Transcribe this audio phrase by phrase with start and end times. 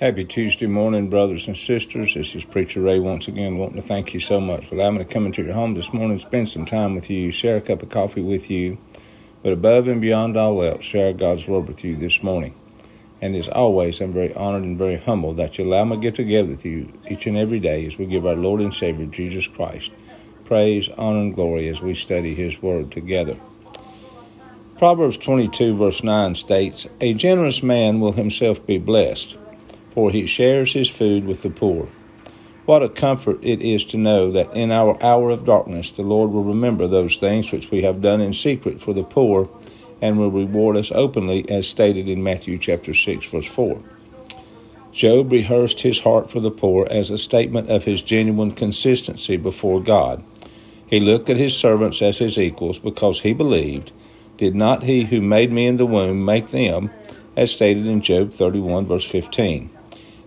[0.00, 2.14] Happy Tuesday morning, brothers and sisters.
[2.14, 5.04] This is Preacher Ray once again, wanting to thank you so much for allowing me
[5.04, 7.82] to come into your home this morning, spend some time with you, share a cup
[7.82, 8.78] of coffee with you,
[9.42, 12.54] but above and beyond all else, share God's Word with you this morning.
[13.20, 16.14] And as always, I'm very honored and very humbled that you allow me to get
[16.14, 19.48] together with you each and every day as we give our Lord and Savior, Jesus
[19.48, 19.90] Christ,
[20.46, 23.36] praise, honor, and glory as we study His Word together.
[24.78, 29.36] Proverbs 22, verse 9 states, A generous man will himself be blessed
[29.94, 31.88] for he shares his food with the poor.
[32.66, 36.30] What a comfort it is to know that in our hour of darkness the Lord
[36.30, 39.48] will remember those things which we have done in secret for the poor
[40.00, 43.82] and will reward us openly as stated in Matthew chapter 6 verse 4.
[44.92, 49.80] Job rehearsed his heart for the poor as a statement of his genuine consistency before
[49.80, 50.22] God.
[50.86, 53.92] He looked at his servants as his equals because he believed,
[54.36, 56.90] Did not he who made me in the womb make them?
[57.36, 59.70] as stated in Job 31 verse 15.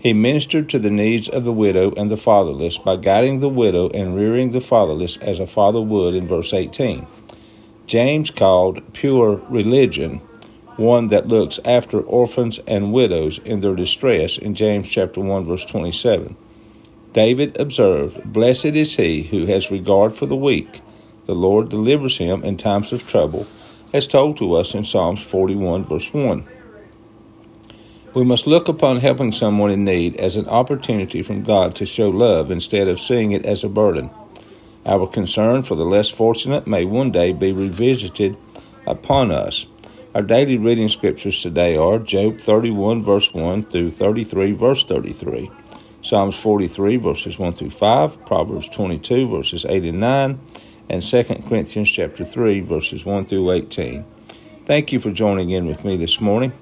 [0.00, 3.90] He ministered to the needs of the widow and the fatherless by guiding the widow
[3.90, 7.06] and rearing the fatherless as a father would in verse 18.
[7.86, 10.22] James called pure religion
[10.80, 15.66] one that looks after orphans and widows in their distress in James chapter 1 verse
[15.66, 16.34] 27.
[17.12, 20.80] David observed, Blessed is he who has regard for the weak.
[21.26, 23.46] The Lord delivers him in times of trouble,
[23.92, 26.46] as told to us in Psalms 41 verse 1.
[28.12, 32.08] We must look upon helping someone in need as an opportunity from God to show
[32.08, 34.10] love instead of seeing it as a burden.
[34.84, 38.36] Our concern for the less fortunate may one day be revisited
[38.84, 39.66] upon us.
[40.12, 45.48] Our daily reading scriptures today are Job 31, verse 1 through 33, verse 33,
[46.02, 50.40] Psalms 43, verses 1 through 5, Proverbs 22, verses 8 and 9,
[50.88, 54.04] and 2 Corinthians chapter 3, verses 1 through 18.
[54.66, 56.52] Thank you for joining in with me this morning.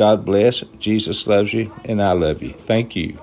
[0.00, 0.64] God bless.
[0.78, 2.54] Jesus loves you, and I love you.
[2.54, 3.18] Thank you.